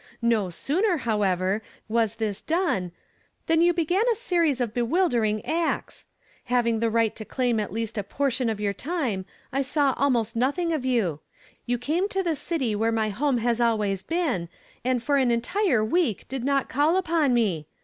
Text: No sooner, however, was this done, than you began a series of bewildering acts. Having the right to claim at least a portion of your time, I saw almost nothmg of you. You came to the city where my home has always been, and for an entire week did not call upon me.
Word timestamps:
No 0.23 0.49
sooner, 0.49 0.97
however, 0.97 1.61
was 1.87 2.15
this 2.15 2.41
done, 2.41 2.91
than 3.45 3.61
you 3.61 3.71
began 3.71 4.01
a 4.11 4.15
series 4.15 4.59
of 4.59 4.73
bewildering 4.73 5.45
acts. 5.45 6.07
Having 6.45 6.79
the 6.79 6.89
right 6.89 7.15
to 7.15 7.23
claim 7.23 7.59
at 7.59 7.71
least 7.71 7.99
a 7.99 8.03
portion 8.03 8.49
of 8.49 8.59
your 8.59 8.73
time, 8.73 9.25
I 9.53 9.61
saw 9.61 9.93
almost 9.97 10.35
nothmg 10.35 10.73
of 10.73 10.83
you. 10.83 11.19
You 11.67 11.77
came 11.77 12.09
to 12.09 12.23
the 12.23 12.35
city 12.35 12.75
where 12.75 12.91
my 12.91 13.09
home 13.09 13.37
has 13.37 13.61
always 13.61 14.01
been, 14.01 14.49
and 14.83 15.03
for 15.03 15.17
an 15.17 15.29
entire 15.29 15.85
week 15.85 16.27
did 16.27 16.43
not 16.43 16.67
call 16.67 16.97
upon 16.97 17.31
me. 17.35 17.67